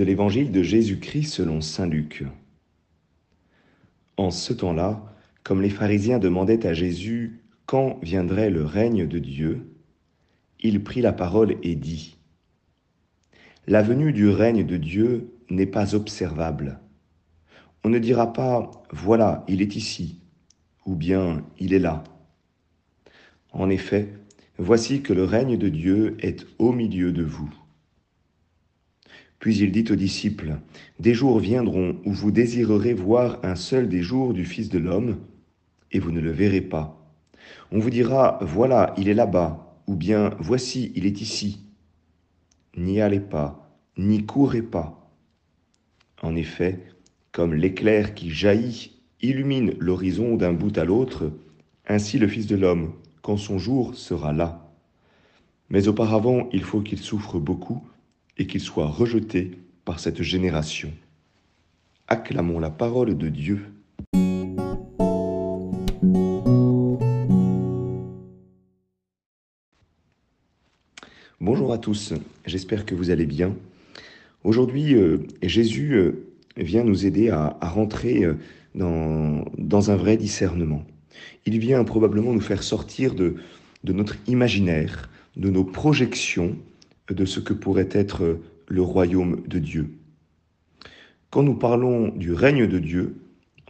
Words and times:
de 0.00 0.04
l'évangile 0.06 0.50
de 0.50 0.62
Jésus-Christ 0.62 1.30
selon 1.30 1.60
Saint 1.60 1.86
Luc. 1.86 2.24
En 4.16 4.30
ce 4.30 4.54
temps-là, 4.54 5.04
comme 5.44 5.60
les 5.60 5.68
pharisiens 5.68 6.18
demandaient 6.18 6.66
à 6.66 6.72
Jésus 6.72 7.42
quand 7.66 7.98
viendrait 8.02 8.48
le 8.48 8.64
règne 8.64 9.06
de 9.06 9.18
Dieu, 9.18 9.74
il 10.58 10.82
prit 10.82 11.02
la 11.02 11.12
parole 11.12 11.58
et 11.62 11.74
dit, 11.74 12.16
La 13.66 13.82
venue 13.82 14.14
du 14.14 14.30
règne 14.30 14.64
de 14.64 14.78
Dieu 14.78 15.34
n'est 15.50 15.66
pas 15.66 15.94
observable. 15.94 16.80
On 17.84 17.90
ne 17.90 17.98
dira 17.98 18.32
pas, 18.32 18.70
Voilà, 18.90 19.44
il 19.48 19.60
est 19.60 19.76
ici, 19.76 20.22
ou 20.86 20.94
bien 20.94 21.44
il 21.58 21.74
est 21.74 21.78
là. 21.78 22.04
En 23.52 23.68
effet, 23.68 24.08
voici 24.56 25.02
que 25.02 25.12
le 25.12 25.24
règne 25.24 25.58
de 25.58 25.68
Dieu 25.68 26.16
est 26.20 26.46
au 26.58 26.72
milieu 26.72 27.12
de 27.12 27.22
vous. 27.22 27.52
Puis 29.40 29.56
il 29.56 29.72
dit 29.72 29.90
aux 29.90 29.96
disciples, 29.96 30.58
Des 31.00 31.14
jours 31.14 31.40
viendront 31.40 31.96
où 32.04 32.12
vous 32.12 32.30
désirerez 32.30 32.92
voir 32.92 33.40
un 33.42 33.56
seul 33.56 33.88
des 33.88 34.02
jours 34.02 34.34
du 34.34 34.44
Fils 34.44 34.68
de 34.68 34.78
l'homme, 34.78 35.16
et 35.90 35.98
vous 35.98 36.12
ne 36.12 36.20
le 36.20 36.30
verrez 36.30 36.60
pas. 36.60 37.02
On 37.72 37.78
vous 37.78 37.90
dira, 37.90 38.38
Voilà, 38.42 38.94
il 38.98 39.08
est 39.08 39.14
là-bas, 39.14 39.82
ou 39.86 39.96
bien 39.96 40.36
Voici, 40.38 40.92
il 40.94 41.06
est 41.06 41.22
ici. 41.22 41.64
N'y 42.76 43.00
allez 43.00 43.18
pas, 43.18 43.74
n'y 43.96 44.24
courez 44.26 44.62
pas. 44.62 45.10
En 46.22 46.36
effet, 46.36 46.78
comme 47.32 47.54
l'éclair 47.54 48.14
qui 48.14 48.30
jaillit 48.30 49.00
illumine 49.22 49.74
l'horizon 49.78 50.36
d'un 50.36 50.52
bout 50.52 50.76
à 50.76 50.84
l'autre, 50.84 51.32
ainsi 51.88 52.18
le 52.18 52.28
Fils 52.28 52.46
de 52.46 52.56
l'homme, 52.56 52.92
quand 53.22 53.38
son 53.38 53.58
jour 53.58 53.94
sera 53.94 54.34
là. 54.34 54.70
Mais 55.70 55.88
auparavant, 55.88 56.50
il 56.52 56.62
faut 56.62 56.82
qu'il 56.82 56.98
souffre 56.98 57.38
beaucoup 57.38 57.82
et 58.40 58.46
qu'il 58.46 58.62
soit 58.62 58.86
rejeté 58.86 59.50
par 59.84 60.00
cette 60.00 60.22
génération. 60.22 60.90
Acclamons 62.08 62.58
la 62.58 62.70
parole 62.70 63.18
de 63.18 63.28
Dieu. 63.28 63.66
Bonjour 71.38 71.74
à 71.74 71.76
tous, 71.76 72.14
j'espère 72.46 72.86
que 72.86 72.94
vous 72.94 73.10
allez 73.10 73.26
bien. 73.26 73.54
Aujourd'hui, 74.42 74.94
euh, 74.94 75.18
Jésus 75.42 75.92
euh, 75.92 76.24
vient 76.56 76.82
nous 76.82 77.04
aider 77.04 77.28
à, 77.28 77.58
rentrer 77.60 78.24
euh, 78.24 78.36
dans, 78.74 79.90
un 79.90 79.96
vrai 79.96 80.16
discernement. 80.16 80.82
Il 81.44 81.58
vient 81.58 81.84
probablement 81.84 82.32
nous 82.32 82.40
faire 82.40 82.62
sortir 82.62 83.14
de 83.14 83.34
notre 83.84 84.16
imaginaire, 84.26 85.10
de 85.36 85.50
nos 85.50 85.64
projections 85.64 86.56
de 87.12 87.24
ce 87.24 87.40
que 87.40 87.52
pourrait 87.52 87.88
être 87.92 88.38
le 88.68 88.82
royaume 88.82 89.42
de 89.46 89.58
Dieu. 89.58 89.90
Quand 91.30 91.42
nous 91.42 91.54
parlons 91.54 92.08
du 92.08 92.32
règne 92.32 92.66
de 92.66 92.78
Dieu, 92.78 93.16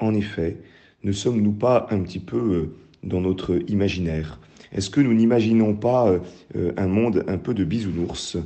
en 0.00 0.14
effet, 0.14 0.58
ne 1.02 1.12
sommes-nous 1.12 1.52
pas 1.52 1.86
un 1.90 2.00
petit 2.00 2.18
peu 2.18 2.36
euh, 2.36 2.74
dans 3.02 3.20
notre 3.20 3.60
imaginaire? 3.68 4.38
Est-ce 4.72 4.90
que 4.90 5.00
nous 5.00 5.14
n'imaginons 5.14 5.74
pas 5.74 6.20
euh, 6.56 6.72
un 6.76 6.86
monde 6.86 7.24
un 7.26 7.38
peu 7.38 7.54
de 7.54 7.64
bisounours? 7.64 8.36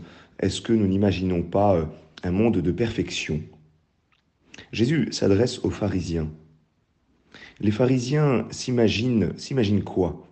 Est-ce 0.41 0.61
que 0.61 0.73
nous 0.73 0.87
n'imaginons 0.87 1.43
pas 1.43 1.77
euh, 1.77 1.85
un 2.23 2.31
monde 2.31 2.59
de 2.59 2.73
perfection? 2.73 3.41
Jésus 4.73 5.09
s'adresse 5.13 5.65
aux 5.65 5.71
pharisiens. 5.71 6.29
Les 7.61 7.71
pharisiens 7.71 8.47
s'imaginent, 8.51 9.33
s'imaginent 9.37 9.85
quoi? 9.85 10.27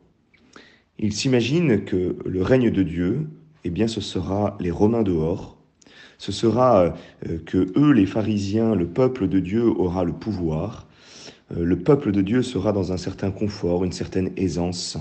Ils 0.98 1.12
s'imaginent 1.12 1.84
que 1.84 2.16
le 2.24 2.42
règne 2.42 2.70
de 2.70 2.82
Dieu, 2.82 3.28
eh 3.64 3.70
bien, 3.70 3.86
ce 3.86 4.00
sera 4.00 4.56
les 4.60 4.70
Romains 4.70 5.02
dehors. 5.02 5.56
Ce 6.18 6.32
sera 6.32 6.94
euh, 7.28 7.38
que 7.44 7.72
eux, 7.76 7.92
les 7.92 8.06
pharisiens, 8.06 8.74
le 8.74 8.86
peuple 8.86 9.28
de 9.28 9.40
Dieu 9.40 9.64
aura 9.64 10.04
le 10.04 10.12
pouvoir. 10.12 10.86
Euh, 11.56 11.64
le 11.64 11.78
peuple 11.78 12.12
de 12.12 12.22
Dieu 12.22 12.42
sera 12.42 12.72
dans 12.72 12.92
un 12.92 12.96
certain 12.96 13.30
confort, 13.30 13.84
une 13.84 13.92
certaine 13.92 14.32
aisance, 14.36 14.98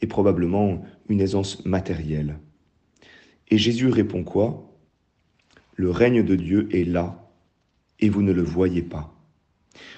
et 0.00 0.06
probablement 0.06 0.82
une 1.08 1.20
aisance 1.20 1.64
matérielle. 1.64 2.38
Et 3.50 3.58
Jésus 3.58 3.88
répond 3.88 4.24
quoi? 4.24 4.68
Le 5.76 5.90
règne 5.90 6.22
de 6.22 6.34
Dieu 6.34 6.68
est 6.72 6.84
là, 6.84 7.30
et 8.00 8.08
vous 8.08 8.22
ne 8.22 8.32
le 8.32 8.42
voyez 8.42 8.82
pas. 8.82 9.14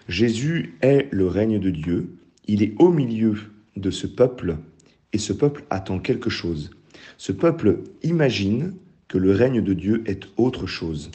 Jésus 0.08 0.76
est 0.82 1.08
le 1.10 1.26
règne 1.26 1.58
de 1.58 1.70
Dieu, 1.70 2.16
il 2.46 2.62
est 2.62 2.74
au 2.78 2.90
milieu 2.90 3.34
de 3.76 3.90
ce 3.90 4.06
peuple, 4.06 4.58
et 5.12 5.18
ce 5.18 5.32
peuple 5.32 5.64
attend 5.70 5.98
quelque 5.98 6.30
chose. 6.30 6.70
Ce 7.16 7.32
peuple 7.32 7.80
imagine 8.02 8.74
que 9.08 9.18
le 9.18 9.32
règne 9.32 9.62
de 9.62 9.72
Dieu 9.74 10.02
est 10.06 10.26
autre 10.36 10.66
chose. 10.66 11.10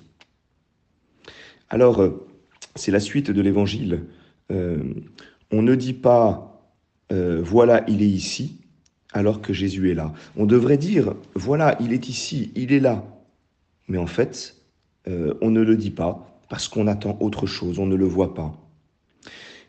Alors, 1.69 2.01
euh, 2.01 2.27
c'est 2.75 2.91
la 2.91 2.99
suite 2.99 3.31
de 3.31 3.41
l'évangile. 3.41 4.05
Euh, 4.51 4.81
on 5.51 5.61
ne 5.61 5.75
dit 5.75 5.93
pas 5.93 6.63
euh, 7.11 7.41
voilà, 7.43 7.83
il 7.87 8.01
est 8.01 8.07
ici, 8.07 8.61
alors 9.13 9.41
que 9.41 9.53
Jésus 9.53 9.91
est 9.91 9.95
là. 9.95 10.13
On 10.35 10.45
devrait 10.45 10.77
dire 10.77 11.13
voilà, 11.35 11.77
il 11.79 11.93
est 11.93 12.09
ici, 12.09 12.51
il 12.55 12.71
est 12.71 12.79
là. 12.79 13.05
Mais 13.87 13.97
en 13.97 14.07
fait, 14.07 14.55
on 15.41 15.49
ne 15.49 15.61
le 15.61 15.75
dit 15.75 15.89
pas 15.89 16.39
parce 16.49 16.67
qu'on 16.67 16.85
attend 16.85 17.17
autre 17.19 17.47
chose, 17.47 17.79
on 17.79 17.87
ne 17.87 17.95
le 17.95 18.05
voit 18.05 18.35
pas. 18.35 18.53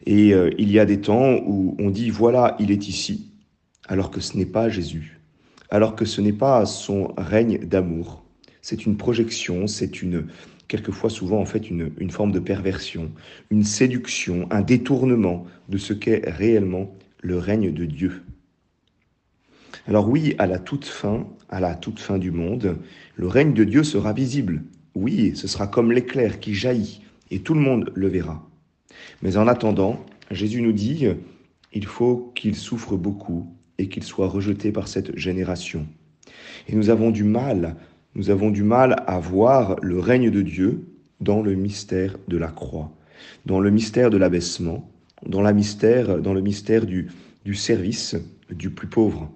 Et 0.05 0.35
il 0.59 0.71
y 0.71 0.79
a 0.79 0.85
des 0.85 1.01
temps 1.01 1.37
où 1.47 1.75
on 1.79 1.89
dit 1.89 2.11
voilà, 2.11 2.57
il 2.61 2.71
est 2.71 2.89
ici, 2.89 3.31
alors 3.89 4.11
que 4.11 4.21
ce 4.21 4.37
n'est 4.37 4.45
pas 4.45 4.69
Jésus 4.69 5.20
alors 5.71 5.95
que 5.95 6.05
ce 6.05 6.21
n'est 6.21 6.33
pas 6.33 6.67
son 6.67 7.15
règne 7.17 7.59
d'amour. 7.59 8.25
C'est 8.63 8.87
une 8.87 8.97
projection, 8.97 9.67
c'est 9.67 10.03
une, 10.03 10.27
quelquefois 10.69 11.11
souvent 11.11 11.41
en 11.41 11.47
fait 11.47 11.71
une, 11.71 11.93
une, 11.99 12.11
forme 12.11 12.33
de 12.33 12.41
perversion, 12.41 13.11
une 13.51 13.65
séduction, 13.65 14.47
un 14.51 14.61
détournement 14.61 15.47
de 15.69 15.79
ce 15.79 15.93
qu'est 15.93 16.29
réellement 16.29 16.95
le 17.23 17.39
règne 17.39 17.73
de 17.73 17.85
Dieu. 17.85 18.23
Alors 19.87 20.09
oui, 20.09 20.35
à 20.39 20.47
la 20.47 20.59
toute 20.59 20.85
fin, 20.85 21.27
à 21.49 21.61
la 21.61 21.75
toute 21.75 22.01
fin 22.01 22.19
du 22.19 22.31
monde, 22.31 22.77
le 23.17 23.27
règne 23.27 23.55
de 23.55 23.65
Dieu 23.65 23.83
sera 23.83 24.13
visible. 24.13 24.63
Oui, 24.95 25.33
ce 25.35 25.49
sera 25.49 25.67
comme 25.67 25.93
l'éclair 25.93 26.41
qui 26.41 26.55
jaillit 26.55 27.01
et 27.31 27.41
tout 27.41 27.55
le 27.55 27.61
monde 27.61 27.91
le 27.95 28.09
verra. 28.09 28.47
Mais 29.23 29.37
en 29.37 29.47
attendant, 29.49 30.05
Jésus 30.31 30.63
nous 30.63 30.73
dit, 30.73 31.07
il 31.73 31.87
faut 31.87 32.33
qu'il 32.35 32.57
souffre 32.57 32.97
beaucoup 32.97 33.55
et 33.81 33.89
qu'il 33.89 34.03
soit 34.03 34.29
rejeté 34.29 34.73
par 34.73 34.89
cette 34.89 35.17
génération. 35.17 35.87
Et 36.69 36.77
nous 36.77 36.91
avons 36.91 37.11
du 37.11 37.25
mal, 37.25 37.77
nous 38.15 38.29
avons 38.29 38.51
du 38.51 38.63
mal 38.63 39.03
à 39.07 39.19
voir 39.19 39.77
le 39.81 39.99
règne 39.99 40.31
de 40.31 40.43
Dieu 40.43 40.85
dans 41.21 41.41
le 41.41 41.55
mystère 41.55 42.19
de 42.29 42.37
la 42.37 42.49
croix, 42.49 42.93
dans 43.47 43.59
le 43.59 43.71
mystère 43.71 44.11
de 44.11 44.19
l'abaissement, 44.19 44.91
dans, 45.27 45.41
la 45.41 45.55
mystère, 45.55 46.21
dans 46.21 46.35
le 46.35 46.43
mystère 46.43 46.85
du, 46.85 47.09
du 47.47 47.55
service 47.55 48.17
du 48.51 48.69
plus 48.69 48.87
pauvre. 48.87 49.31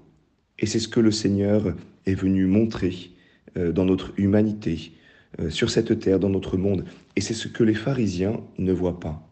Et 0.58 0.66
c'est 0.66 0.78
ce 0.78 0.88
que 0.88 1.00
le 1.00 1.10
Seigneur 1.10 1.74
est 2.04 2.14
venu 2.14 2.44
montrer 2.44 3.12
euh, 3.56 3.72
dans 3.72 3.86
notre 3.86 4.12
humanité, 4.18 4.92
euh, 5.40 5.48
sur 5.48 5.70
cette 5.70 5.98
terre, 6.00 6.20
dans 6.20 6.28
notre 6.28 6.58
monde. 6.58 6.84
Et 7.16 7.22
c'est 7.22 7.34
ce 7.34 7.48
que 7.48 7.64
les 7.64 7.74
pharisiens 7.74 8.40
ne 8.58 8.72
voient 8.72 9.00
pas. 9.00 9.26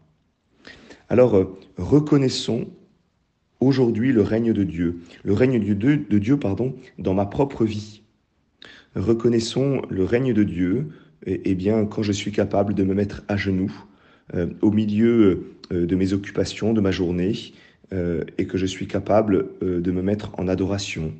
Alors, 1.07 1.35
euh, 1.35 1.55
reconnaissons 1.77 2.67
aujourd'hui 3.65 4.11
le 4.11 4.21
règne 4.21 4.53
de 4.53 4.63
Dieu, 4.63 4.99
le 5.23 5.33
règne 5.33 5.59
de 5.59 6.19
Dieu, 6.19 6.37
pardon, 6.37 6.75
dans 6.97 7.13
ma 7.13 7.25
propre 7.25 7.65
vie. 7.65 8.01
Reconnaissons 8.95 9.81
le 9.89 10.03
règne 10.03 10.33
de 10.33 10.43
Dieu, 10.43 10.89
et, 11.25 11.41
eh 11.45 11.55
bien 11.55 11.85
quand 11.85 12.03
je 12.03 12.11
suis 12.11 12.31
capable 12.31 12.73
de 12.73 12.83
me 12.83 12.93
mettre 12.93 13.23
à 13.27 13.37
genoux 13.37 13.73
euh, 14.35 14.47
au 14.61 14.71
milieu 14.71 15.55
euh, 15.71 15.85
de 15.85 15.95
mes 15.95 16.13
occupations, 16.13 16.73
de 16.73 16.81
ma 16.81 16.91
journée, 16.91 17.33
euh, 17.93 18.23
et 18.37 18.45
que 18.45 18.57
je 18.57 18.65
suis 18.65 18.87
capable 18.87 19.47
de 19.61 19.91
me 19.91 20.01
mettre 20.01 20.31
en 20.39 20.47
adoration, 20.47 21.13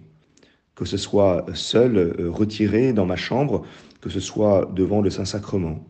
que 0.75 0.85
ce 0.85 0.97
soit 0.97 1.45
seul, 1.53 2.15
retiré 2.29 2.93
dans 2.93 3.05
ma 3.05 3.15
chambre, 3.15 3.65
que 4.01 4.09
ce 4.09 4.19
soit 4.19 4.71
devant 4.75 5.01
le 5.01 5.09
Saint-Sacrement, 5.09 5.85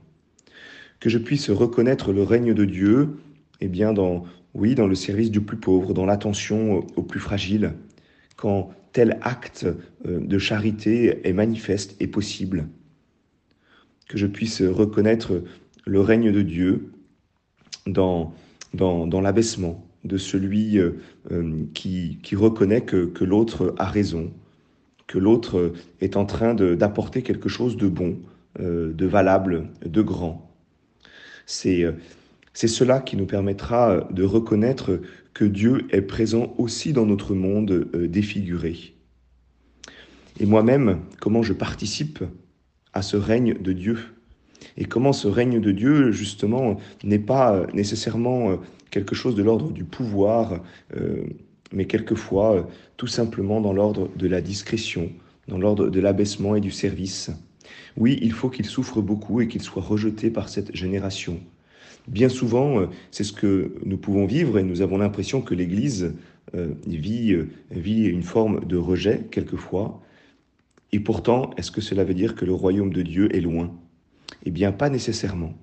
que 1.00 1.10
je 1.10 1.18
puisse 1.18 1.50
reconnaître 1.50 2.12
le 2.12 2.24
règne 2.24 2.54
de 2.54 2.66
Dieu, 2.66 3.18
eh 3.62 3.68
bien 3.68 3.94
dans, 3.94 4.26
oui, 4.54 4.76
dans 4.76 4.88
le 4.88 4.96
service 4.96 5.32
du 5.32 5.42
plus 5.42 5.58
pauvre, 5.58 5.94
dans 5.94 6.06
l'attention 6.06 6.86
aux 6.96 7.04
plus 7.04 7.20
fragiles, 7.20 7.74
quand 8.36 8.72
tel 8.92 9.18
acte 9.22 9.66
euh, 10.06 10.20
de 10.20 10.38
charité 10.38 11.28
est 11.28 11.34
manifeste 11.34 11.96
et 12.00 12.08
possible. 12.08 12.68
Que 14.08 14.18
je 14.18 14.28
puisse 14.28 14.62
reconnaître 14.62 15.44
le 15.86 16.00
règne 16.00 16.32
de 16.32 16.42
Dieu 16.42 16.92
dans, 17.88 18.34
dans, 18.74 19.08
dans 19.08 19.22
l'abaissement 19.22 19.86
de 20.04 20.18
celui 20.18 20.78
euh, 20.78 20.92
euh, 21.32 21.64
qui, 21.74 22.20
qui 22.22 22.36
reconnaît 22.36 22.82
que, 22.82 23.06
que 23.06 23.24
l'autre 23.24 23.74
a 23.80 23.86
raison, 23.86 24.32
que 25.08 25.18
l'autre 25.18 25.74
est 26.00 26.16
en 26.16 26.26
train 26.26 26.54
d'apporter 26.54 27.24
quelque 27.24 27.50
chose 27.50 27.76
de 27.76 27.88
bon, 27.88 28.18
de 28.60 29.06
valable, 29.06 29.68
de 29.86 30.02
grand. 30.02 30.50
C'est 31.46 31.86
c'est 32.54 32.68
cela 32.68 33.00
qui 33.00 33.18
nous 33.18 33.26
permettra 33.26 33.92
euh, 33.92 34.02
de 34.12 34.24
reconnaître 34.24 35.00
que 35.34 35.46
Dieu 35.46 35.88
est 35.90 36.02
présent 36.02 36.54
aussi 36.58 36.94
dans 36.94 37.06
notre 37.06 37.34
monde 37.34 37.88
euh, 37.96 38.08
défiguré. 38.08 38.94
Et 40.40 40.46
moi-même, 40.46 41.00
comment 41.20 41.44
je 41.44 41.54
participe 41.54 42.24
à 42.94 43.02
ce 43.02 43.18
règne 43.18 43.56
de 43.56 43.74
Dieu? 43.74 43.98
Et 44.78 44.86
comment 44.86 45.14
ce 45.14 45.28
règne 45.28 45.60
de 45.60 45.72
Dieu, 45.72 46.12
justement, 46.12 46.78
n'est 47.04 47.20
pas 47.20 47.68
nécessairement 47.74 48.58
quelque 48.90 49.14
chose 49.14 49.36
de 49.36 49.44
l'ordre 49.44 49.72
du 49.72 49.84
pouvoir, 49.84 50.64
mais 51.72 51.86
quelquefois 51.86 52.68
tout 52.98 53.06
simplement 53.06 53.62
dans 53.62 53.74
l'ordre 53.74 54.10
de 54.16 54.28
la 54.28 54.42
discrétion, 54.42 55.12
dans 55.48 55.60
l'ordre 55.60 55.90
de 55.90 56.00
l'abaissement 56.00 56.56
et 56.56 56.62
du 56.62 56.72
service? 56.72 57.30
Oui, 57.98 58.18
il 58.24 58.32
faut 58.32 58.50
qu'il 58.50 58.66
souffre 58.66 59.02
beaucoup 59.02 59.42
et 59.42 59.48
qu'il 59.48 59.62
soit 59.62 59.84
rejeté 59.84 60.32
par 60.32 60.50
cette 60.50 60.76
génération. 60.76 61.40
Bien 62.08 62.30
souvent, 62.30 62.82
euh, 62.82 62.88
c'est 63.12 63.24
ce 63.24 63.34
que 63.34 63.76
nous 63.86 63.98
pouvons 63.98 64.26
vivre 64.26 64.60
et 64.60 64.64
nous 64.64 64.82
avons 64.82 64.98
l'impression 64.98 65.42
que 65.42 65.56
l'Église 65.56 66.14
euh, 66.56 66.74
euh, 66.88 67.46
vit 67.72 68.06
une 68.06 68.24
forme 68.24 68.66
de 68.66 68.78
rejet 68.78 69.28
quelquefois. 69.32 70.02
Et 70.92 71.00
pourtant, 71.00 71.52
est-ce 71.58 71.72
que 71.72 71.82
cela 71.82 72.04
veut 72.04 72.14
dire 72.14 72.36
que 72.36 72.46
le 72.46 72.54
royaume 72.54 72.92
de 72.92 73.02
Dieu 73.02 73.34
est 73.36 73.42
loin? 73.42 73.74
Eh 74.46 74.52
bien, 74.52 74.72
pas 74.72 74.90
nécessairement. 74.90 75.54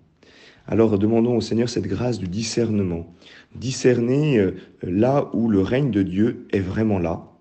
Alors 0.67 0.99
demandons 0.99 1.37
au 1.37 1.41
Seigneur 1.41 1.69
cette 1.69 1.87
grâce 1.87 2.19
du 2.19 2.29
discernement. 2.29 3.15
Discerner 3.55 4.51
là 4.83 5.31
où 5.33 5.49
le 5.49 5.61
règne 5.61 5.91
de 5.91 6.03
Dieu 6.03 6.47
est 6.53 6.61
vraiment 6.61 6.99
là 6.99 7.33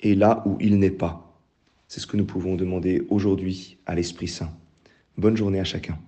et 0.00 0.14
là 0.14 0.42
où 0.46 0.56
il 0.60 0.78
n'est 0.78 0.90
pas. 0.90 1.38
C'est 1.88 2.00
ce 2.00 2.06
que 2.06 2.16
nous 2.16 2.24
pouvons 2.24 2.56
demander 2.56 3.02
aujourd'hui 3.10 3.78
à 3.86 3.94
l'Esprit 3.94 4.28
Saint. 4.28 4.52
Bonne 5.18 5.36
journée 5.36 5.60
à 5.60 5.64
chacun. 5.64 5.98